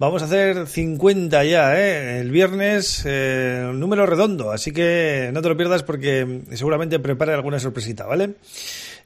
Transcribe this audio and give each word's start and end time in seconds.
vamos 0.00 0.22
a 0.22 0.24
hacer 0.24 0.66
50 0.66 1.44
ya, 1.44 1.78
¿eh? 1.78 2.20
El 2.20 2.30
viernes, 2.30 3.02
eh, 3.04 3.70
número 3.74 4.06
redondo, 4.06 4.50
así 4.50 4.72
que 4.72 5.30
no 5.34 5.42
te 5.42 5.50
lo 5.50 5.58
pierdas 5.58 5.82
porque 5.82 6.40
seguramente 6.54 6.98
prepare 6.98 7.34
alguna 7.34 7.60
sorpresita, 7.60 8.06
¿vale? 8.06 8.36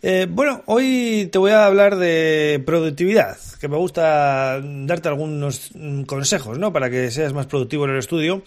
Eh, 0.02 0.28
bueno, 0.30 0.62
hoy 0.66 1.28
te 1.32 1.38
voy 1.38 1.50
a 1.50 1.66
hablar 1.66 1.96
de 1.96 2.62
productividad, 2.64 3.36
que 3.60 3.66
me 3.66 3.76
gusta 3.76 4.60
darte 4.62 5.08
algunos 5.08 5.72
consejos, 6.06 6.60
¿no? 6.60 6.72
Para 6.72 6.88
que 6.88 7.10
seas 7.10 7.32
más 7.32 7.46
productivo 7.46 7.86
en 7.86 7.90
el 7.90 7.98
estudio 7.98 8.44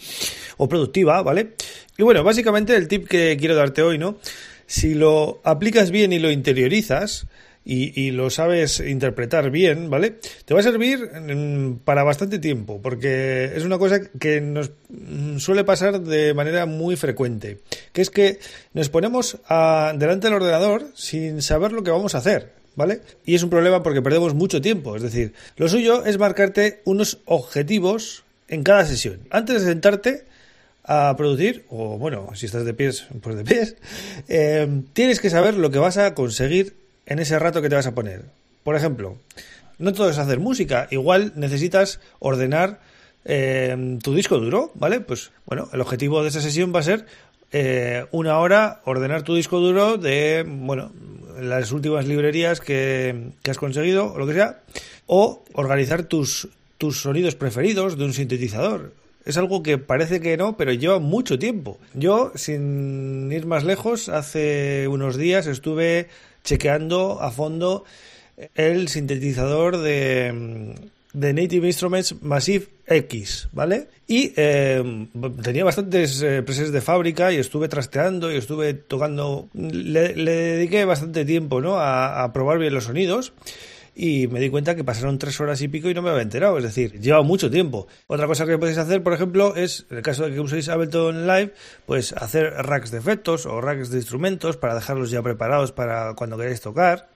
o 0.55 0.69
productiva, 0.69 1.21
¿vale? 1.23 1.55
Y 1.97 2.03
bueno, 2.03 2.23
básicamente 2.23 2.77
el 2.77 2.87
tip 2.87 3.09
que 3.09 3.35
quiero 3.37 3.55
darte 3.55 3.81
hoy, 3.81 3.97
¿no? 3.97 4.19
si 4.67 4.93
lo 4.93 5.39
aplicas 5.45 5.91
bien 5.91 6.11
y 6.11 6.19
lo 6.19 6.29
interiorizas, 6.29 7.25
y, 7.69 8.11
lo 8.11 8.29
sabes 8.29 8.79
interpretar 8.79 9.51
bien, 9.51 9.89
¿vale? 9.89 10.15
Te 10.45 10.53
va 10.53 10.61
a 10.61 10.63
servir 10.63 10.99
mm, 10.99 11.79
para 11.83 12.03
bastante 12.03 12.39
tiempo, 12.39 12.79
porque 12.81 13.51
es 13.55 13.65
una 13.65 13.77
cosa 13.77 13.99
que 14.19 14.39
nos 14.39 14.71
mm, 14.89 15.37
suele 15.39 15.65
pasar 15.65 15.99
de 15.99 16.33
manera 16.33 16.65
muy 16.65 16.95
frecuente, 16.95 17.59
que 17.91 18.01
es 18.01 18.09
que 18.09 18.39
nos 18.73 18.87
ponemos 18.87 19.37
a, 19.49 19.93
delante 19.97 20.27
del 20.27 20.35
ordenador 20.35 20.85
sin 20.95 21.41
saber 21.41 21.73
lo 21.73 21.83
que 21.83 21.91
vamos 21.91 22.15
a 22.15 22.19
hacer. 22.19 22.55
¿Vale? 22.77 23.01
Y 23.25 23.33
es 23.33 23.41
un 23.41 23.49
problema 23.49 23.81
porque 23.81 24.03
perdemos 24.03 24.35
mucho 24.35 24.61
tiempo. 24.61 24.95
Es 24.95 25.01
decir, 25.01 25.33
lo 25.55 25.67
suyo 25.67 26.05
es 26.05 26.19
marcarte 26.19 26.81
unos 26.85 27.17
objetivos 27.25 28.23
en 28.49 28.61
cada 28.61 28.85
sesión. 28.85 29.21
Antes 29.31 29.61
de 29.61 29.69
sentarte, 29.71 30.25
a 30.83 31.15
producir, 31.17 31.65
o 31.69 31.97
bueno, 31.97 32.29
si 32.35 32.45
estás 32.45 32.65
de 32.65 32.75
pies, 32.75 33.07
pues 33.21 33.35
de 33.35 33.43
pies, 33.43 33.75
eh, 34.27 34.83
tienes 34.93 35.19
que 35.19 35.31
saber 35.31 35.55
lo 35.55 35.71
que 35.71 35.79
vas 35.79 35.97
a 35.97 36.13
conseguir 36.13 36.75
en 37.07 37.19
ese 37.19 37.39
rato 37.39 37.61
que 37.61 37.69
te 37.69 37.75
vas 37.75 37.87
a 37.87 37.95
poner. 37.95 38.25
Por 38.63 38.75
ejemplo, 38.75 39.17
no 39.79 39.93
todo 39.93 40.09
es 40.09 40.19
hacer 40.19 40.39
música, 40.39 40.87
igual 40.91 41.33
necesitas 41.35 41.99
ordenar 42.19 42.79
eh, 43.25 43.97
tu 44.03 44.13
disco 44.13 44.37
duro, 44.37 44.71
¿vale? 44.75 44.99
Pues 44.99 45.31
bueno, 45.45 45.69
el 45.73 45.81
objetivo 45.81 46.21
de 46.21 46.29
esa 46.29 46.41
sesión 46.41 46.73
va 46.75 46.81
a 46.81 46.83
ser 46.83 47.05
eh, 47.51 48.05
una 48.11 48.37
hora 48.37 48.81
ordenar 48.85 49.23
tu 49.23 49.35
disco 49.35 49.59
duro 49.59 49.97
de, 49.97 50.45
bueno, 50.47 50.91
las 51.39 51.71
últimas 51.71 52.05
librerías 52.07 52.59
que, 52.59 53.31
que 53.41 53.51
has 53.51 53.57
conseguido, 53.57 54.13
o 54.13 54.17
lo 54.17 54.27
que 54.27 54.33
sea, 54.33 54.59
o 55.05 55.43
organizar 55.53 56.03
tus, 56.03 56.49
tus 56.77 57.01
sonidos 57.01 57.35
preferidos 57.35 57.97
de 57.97 58.05
un 58.05 58.13
sintetizador 58.13 58.93
es 59.27 59.35
algo 59.37 59.61
que 59.61 59.77
parece 59.77 60.21
que 60.21 60.37
no, 60.37 60.55
pero 60.55 60.71
lleva 60.71 60.99
mucho 60.99 61.37
tiempo. 61.37 61.77
Yo, 61.93 62.31
sin 62.35 63.29
ir 63.31 63.45
más 63.45 63.65
lejos, 63.65 64.07
hace 64.07 64.87
unos 64.87 65.17
días 65.17 65.47
estuve 65.47 66.07
chequeando 66.45 67.21
a 67.21 67.29
fondo 67.29 67.83
el 68.55 68.87
sintetizador 68.87 69.79
de, 69.79 70.75
de 71.11 71.33
Native 71.33 71.67
Instruments 71.67 72.21
Massive 72.21 72.67
X, 72.87 73.49
¿vale? 73.51 73.89
Y 74.07 74.31
eh, 74.37 75.07
tenía 75.43 75.65
bastantes 75.65 76.21
eh, 76.21 76.41
presets 76.43 76.71
de 76.71 76.79
fábrica 76.79 77.33
y 77.33 77.35
estuve 77.35 77.67
trasteando 77.67 78.31
y 78.31 78.37
estuve 78.37 78.75
tocando. 78.75 79.49
Le, 79.53 80.13
dediqué 80.13 80.85
bastante 80.85 81.25
tiempo, 81.25 81.59
¿no? 81.59 81.75
A, 81.75 82.23
a 82.23 82.31
probar 82.31 82.59
bien 82.59 82.73
los 82.73 82.85
sonidos 82.85 83.33
y 83.99 84.27
me 84.27 84.39
di 84.39 84.51
cuenta 84.51 84.75
que 84.75 84.83
pasaron 84.83 85.17
tres 85.17 85.41
horas 85.41 85.59
y 85.61 85.67
pico 85.67 85.89
y 85.89 85.95
no 85.95 86.03
me 86.03 86.11
había 86.11 86.21
enterado. 86.21 86.59
Es 86.59 86.63
decir, 86.63 86.99
lleva 87.01 87.23
mucho 87.23 87.49
tiempo. 87.49 87.87
Otra 88.05 88.27
cosa 88.27 88.45
que 88.45 88.55
podéis 88.59 88.77
hacer, 88.77 89.01
por 89.01 89.13
ejemplo, 89.13 89.55
es, 89.55 89.87
en 89.89 89.97
el 89.97 90.03
caso 90.03 90.25
de 90.25 90.33
que 90.33 90.39
uséis 90.39 90.69
Ableton 90.69 91.25
Live, 91.25 91.53
pues 91.87 92.13
hacer 92.13 92.53
racks 92.53 92.91
de 92.91 92.99
efectos 92.99 93.47
o 93.47 93.59
racks 93.59 93.89
de 93.89 93.97
instrumentos 93.97 94.55
para 94.55 94.75
dejarlos 94.75 95.09
ya 95.09 95.23
preparados 95.23 95.71
para 95.71 96.13
cuando 96.13 96.37
queráis 96.37 96.61
tocar 96.61 97.09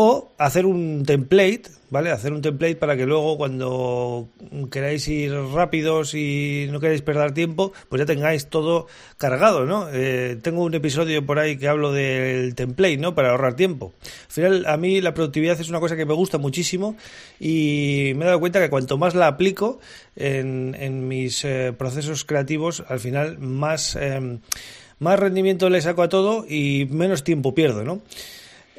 o 0.00 0.30
hacer 0.38 0.64
un 0.64 1.02
template, 1.04 1.62
¿vale? 1.90 2.12
Hacer 2.12 2.32
un 2.32 2.40
template 2.40 2.76
para 2.76 2.96
que 2.96 3.04
luego 3.04 3.36
cuando 3.36 4.28
queráis 4.70 5.08
ir 5.08 5.34
rápidos 5.34 6.14
y 6.14 6.68
no 6.70 6.78
queráis 6.78 7.02
perder 7.02 7.32
tiempo, 7.32 7.72
pues 7.88 7.98
ya 7.98 8.06
tengáis 8.06 8.46
todo 8.46 8.86
cargado, 9.16 9.66
¿no? 9.66 9.88
Eh, 9.92 10.38
tengo 10.40 10.62
un 10.62 10.72
episodio 10.72 11.26
por 11.26 11.40
ahí 11.40 11.58
que 11.58 11.66
hablo 11.66 11.90
del 11.90 12.54
template, 12.54 12.98
¿no? 12.98 13.16
Para 13.16 13.30
ahorrar 13.30 13.56
tiempo. 13.56 13.92
Al 14.26 14.32
final, 14.32 14.66
a 14.66 14.76
mí 14.76 15.00
la 15.00 15.14
productividad 15.14 15.60
es 15.60 15.68
una 15.68 15.80
cosa 15.80 15.96
que 15.96 16.06
me 16.06 16.14
gusta 16.14 16.38
muchísimo 16.38 16.96
y 17.40 18.12
me 18.14 18.22
he 18.22 18.26
dado 18.28 18.38
cuenta 18.38 18.60
que 18.60 18.70
cuanto 18.70 18.98
más 18.98 19.16
la 19.16 19.26
aplico 19.26 19.80
en, 20.14 21.08
mis 21.08 21.44
eh, 21.44 21.74
procesos 21.76 22.24
creativos, 22.24 22.84
al 22.86 23.00
final 23.00 23.40
más, 23.40 23.96
eh, 24.00 24.38
más 25.00 25.18
rendimiento 25.18 25.68
le 25.68 25.82
saco 25.82 26.02
a 26.04 26.08
todo 26.08 26.46
y 26.48 26.86
menos 26.88 27.24
tiempo 27.24 27.52
pierdo, 27.52 27.82
¿no? 27.82 28.00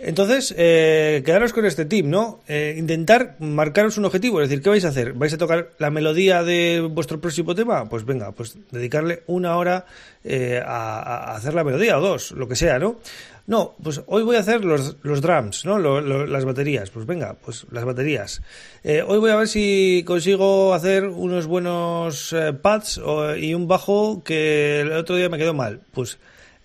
Entonces, 0.04 0.54
eh, 0.58 1.22
quedaros 1.26 1.54
con 1.54 1.66
este 1.66 1.86
tip, 1.86 2.06
¿no? 2.06 2.42
Eh, 2.48 2.76
intentar 2.78 3.36
marcaros 3.40 3.98
un 3.98 4.06
objetivo, 4.06 4.42
es 4.42 4.50
decir, 4.50 4.64
¿qué 4.64 4.70
vais 4.70 4.86
a 4.86 4.90
hacer? 4.90 5.14
¿Vais 5.14 5.34
a 5.34 5.38
tocar 5.38 5.72
la 5.78 5.90
melodía 5.90 6.44
de 6.44 6.88
vuestro 6.90 7.20
próximo 7.20 7.56
tema? 7.56 7.88
Pues 7.90 8.06
venga, 8.06 8.32
pues 8.32 8.58
dedicarle 8.72 9.24
una 9.28 9.58
hora 9.58 9.86
eh, 10.24 10.62
a, 10.66 11.36
hacer 11.36 11.54
la 11.54 11.64
melodía 11.64 11.98
o 11.98 12.02
dos, 12.02 12.32
lo 12.32 12.48
que 12.48 12.56
sea, 12.56 12.78
¿no? 12.78 13.00
No, 13.48 13.76
pues 13.82 14.02
hoy 14.06 14.24
voy 14.24 14.36
a 14.36 14.42
hacer 14.42 14.64
los, 14.64 14.98
los 15.02 15.22
drums, 15.22 15.66
¿no? 15.66 15.80
las 15.80 16.46
baterías, 16.46 16.92
pues 16.92 17.08
venga, 17.08 17.36
pues 17.44 17.66
las 17.72 17.84
baterías. 17.84 18.44
Eh, 18.84 19.02
hoy 19.02 19.18
voy 19.18 19.32
a 19.32 19.38
ver 19.38 19.48
si 19.48 20.04
consigo 20.06 20.74
hacer 20.76 21.08
unos 21.08 21.48
buenos 21.48 22.32
eh, 22.34 22.54
pads 22.54 23.02
y 23.40 23.56
un 23.56 23.68
bajo 23.68 24.24
que 24.24 24.82
el 24.82 24.92
otro 24.92 25.16
día 25.16 25.30
me 25.30 25.40
quedó 25.40 25.56
mal. 25.56 25.82
Pues 25.94 26.20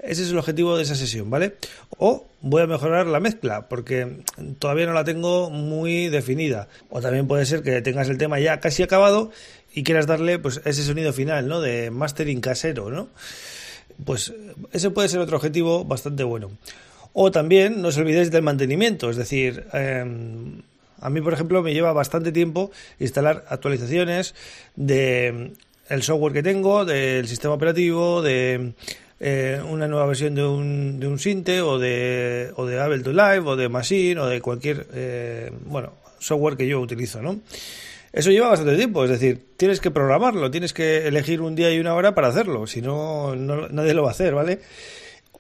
ese 0.07 0.23
es 0.23 0.31
el 0.31 0.39
objetivo 0.39 0.77
de 0.77 0.83
esa 0.83 0.95
sesión, 0.95 1.31
¿vale? 1.31 1.55
O 1.99 2.27
voy 2.41 2.63
a 2.63 2.67
mejorar 2.67 3.07
la 3.07 3.21
mezcla 3.21 3.69
porque 3.69 4.19
todavía 4.59 4.87
no 4.87 4.93
la 4.93 5.05
tengo 5.05 5.51
muy 5.51 6.09
definida. 6.09 6.69
O 6.91 7.01
también 7.01 7.27
puede 7.27 7.47
ser 7.47 7.63
que 7.63 7.81
tengas 7.83 8.09
el 8.09 8.19
tema 8.19 8.39
ya 8.39 8.61
casi 8.61 8.83
acabado 8.83 9.31
y 9.75 9.83
quieras 9.83 10.07
darle 10.07 10.39
pues 10.39 10.61
ese 10.65 10.83
sonido 10.83 11.13
final, 11.13 11.49
¿no? 11.49 11.61
De 11.61 11.91
mastering 11.91 12.41
casero, 12.41 12.91
¿no? 12.91 13.09
Pues 14.05 14.33
ese 14.73 14.91
puede 14.91 15.09
ser 15.09 15.21
otro 15.21 15.37
objetivo 15.37 15.85
bastante 15.85 16.25
bueno. 16.25 16.51
O 17.13 17.31
también 17.31 17.81
no 17.81 17.89
os 17.89 17.97
olvidéis 17.97 18.31
del 18.31 18.43
mantenimiento, 18.43 19.09
es 19.09 19.17
decir, 19.17 19.67
em, 19.73 20.63
a 21.01 21.11
mí 21.11 21.21
por 21.21 21.33
ejemplo 21.33 21.63
me 21.63 21.73
lleva 21.73 21.93
bastante 21.93 22.33
tiempo 22.33 22.73
instalar 22.99 23.45
actualizaciones 23.49 24.35
de 24.75 25.53
el 25.89 26.03
software 26.03 26.33
que 26.33 26.43
tengo, 26.43 26.85
del 26.85 27.29
sistema 27.29 27.55
operativo, 27.55 28.23
de 28.23 28.73
eh, 29.21 29.61
una 29.69 29.89
nueva 29.89 30.07
versión 30.07 30.35
de 30.35 30.45
un, 30.45 30.99
de 31.01 31.07
un 31.07 31.19
Sinte 31.19 31.61
o 31.61 31.79
de, 31.79 32.53
o 32.57 32.67
de 32.67 32.81
Ableton 32.81 33.17
Live 33.17 33.43
o 33.47 33.57
de 33.57 33.69
Machine 33.69 34.21
o 34.21 34.27
de 34.27 34.41
cualquier 34.41 34.87
eh, 34.93 35.53
bueno 35.67 35.93
software 36.19 36.57
que 36.57 36.67
yo 36.67 36.81
utilizo, 36.81 37.23
¿no? 37.23 37.41
Eso 38.13 38.31
lleva 38.31 38.49
bastante 38.49 38.77
tiempo, 38.77 39.05
es 39.05 39.11
decir, 39.11 39.45
tienes 39.57 39.81
que 39.81 39.91
programarlo, 39.91 40.51
tienes 40.51 40.73
que 40.73 41.09
elegir 41.09 41.41
un 41.41 41.57
día 41.57 41.73
y 41.73 41.81
una 41.81 41.95
hora 41.95 42.15
para 42.15 42.29
hacerlo, 42.29 42.67
si 42.69 42.81
no, 42.81 43.35
nadie 43.35 43.93
lo 43.93 44.03
va 44.03 44.11
a 44.11 44.13
hacer, 44.13 44.35
¿vale? 44.35 44.61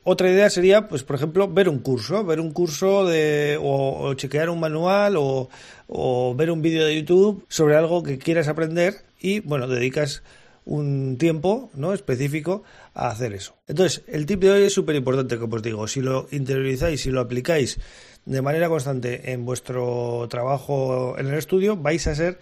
Otra 0.02 0.28
idea 0.28 0.50
sería, 0.50 0.88
pues, 0.88 1.04
por 1.04 1.16
ejemplo, 1.16 1.48
ver 1.48 1.68
un 1.68 1.78
curso, 1.78 2.24
ver 2.24 2.40
un 2.40 2.50
curso 2.50 3.06
de, 3.06 3.56
o, 3.62 4.08
o 4.08 4.14
chequear 4.14 4.50
un 4.50 4.60
manual 4.60 5.16
o, 5.16 5.48
o 5.86 6.34
ver 6.34 6.50
un 6.50 6.62
vídeo 6.62 6.84
de 6.84 6.96
YouTube 6.96 7.46
sobre 7.48 7.76
algo 7.76 8.02
que 8.02 8.18
quieras 8.18 8.48
aprender 8.48 8.96
y, 9.20 9.40
bueno, 9.40 9.68
dedicas 9.68 10.22
un 10.64 11.16
tiempo 11.18 11.70
¿no? 11.74 11.92
específico 11.92 12.62
a 12.94 13.08
hacer 13.08 13.34
eso. 13.34 13.54
Entonces, 13.66 14.02
el 14.06 14.26
tip 14.26 14.40
de 14.40 14.50
hoy 14.50 14.62
es 14.64 14.72
súper 14.72 14.96
importante, 14.96 15.38
como 15.38 15.56
os 15.56 15.62
digo, 15.62 15.86
si 15.88 16.00
lo 16.00 16.26
interiorizáis, 16.30 17.02
si 17.02 17.10
lo 17.10 17.20
aplicáis 17.20 17.78
de 18.24 18.40
manera 18.40 18.68
constante 18.68 19.32
en 19.32 19.44
vuestro 19.44 20.26
trabajo 20.30 21.16
en 21.18 21.26
el 21.26 21.34
estudio, 21.34 21.76
vais 21.76 22.06
a 22.06 22.14
ser 22.14 22.38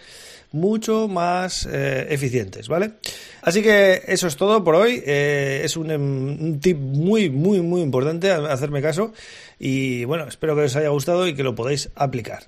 mucho 0.53 1.09
más 1.09 1.67
eh, 1.71 2.07
eficientes, 2.11 2.69
¿vale? 2.69 2.93
Así 3.41 3.63
que 3.63 4.03
eso 4.07 4.27
es 4.27 4.37
todo 4.37 4.63
por 4.63 4.75
hoy. 4.75 5.03
Eh, 5.05 5.63
es 5.65 5.77
un, 5.77 5.91
un, 5.91 6.61
tip 6.61 6.79
muy, 6.79 7.31
muy, 7.31 7.61
muy 7.63 7.81
importante, 7.81 8.31
hacerme 8.31 8.83
caso. 8.83 9.13
Y 9.59 10.05
bueno, 10.05 10.29
espero 10.29 10.55
que 10.55 10.63
os 10.63 10.77
haya 10.77 10.91
gustado 10.91 11.27
y 11.27 11.35
que 11.35 11.43
lo 11.43 11.55
podáis 11.55 11.91
aplicar. 11.95 12.45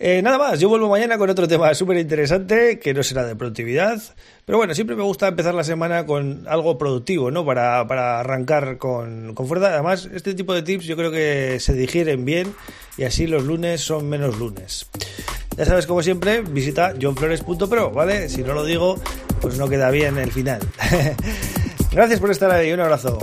Eh, 0.00 0.22
nada 0.22 0.38
más, 0.38 0.60
yo 0.60 0.68
vuelvo 0.68 0.88
mañana 0.88 1.18
con 1.18 1.28
otro 1.28 1.48
tema 1.48 1.74
súper 1.74 1.96
interesante 1.98 2.78
que 2.78 2.94
no 2.94 3.02
será 3.02 3.24
de 3.24 3.34
productividad. 3.34 4.00
Pero 4.44 4.58
bueno, 4.58 4.74
siempre 4.74 4.94
me 4.94 5.02
gusta 5.02 5.26
empezar 5.26 5.54
la 5.54 5.64
semana 5.64 6.06
con 6.06 6.44
algo 6.48 6.78
productivo, 6.78 7.30
¿no? 7.30 7.44
Para, 7.44 7.86
para 7.88 8.20
arrancar 8.20 8.78
con, 8.78 9.34
con, 9.34 9.48
fuerza. 9.48 9.68
Además, 9.68 10.08
este 10.14 10.34
tipo 10.34 10.54
de 10.54 10.62
tips 10.62 10.84
yo 10.84 10.96
creo 10.96 11.10
que 11.10 11.58
se 11.58 11.74
digieren 11.74 12.24
bien 12.24 12.54
y 12.96 13.04
así 13.04 13.26
los 13.26 13.42
lunes 13.42 13.80
son 13.80 14.08
menos 14.08 14.38
lunes. 14.38 14.86
Ya 15.56 15.64
sabes, 15.64 15.86
como 15.86 16.02
siempre, 16.02 16.42
visita 16.42 16.94
johnflores.pro, 17.00 17.90
¿vale? 17.90 18.28
Si 18.28 18.42
no 18.42 18.54
lo 18.54 18.64
digo, 18.64 19.00
pues 19.40 19.58
no 19.58 19.68
queda 19.68 19.90
bien 19.90 20.16
el 20.18 20.30
final. 20.30 20.60
Gracias 21.90 22.20
por 22.20 22.30
estar 22.30 22.52
ahí, 22.52 22.72
un 22.72 22.80
abrazo. 22.80 23.18